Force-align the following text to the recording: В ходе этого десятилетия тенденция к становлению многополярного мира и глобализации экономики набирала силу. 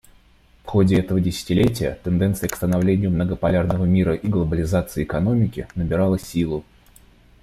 В 0.63 0.65
ходе 0.67 0.97
этого 0.97 1.21
десятилетия 1.21 1.93
тенденция 2.03 2.49
к 2.49 2.55
становлению 2.55 3.11
многополярного 3.11 3.85
мира 3.85 4.15
и 4.15 4.27
глобализации 4.27 5.03
экономики 5.03 5.67
набирала 5.75 6.17
силу. 6.17 6.65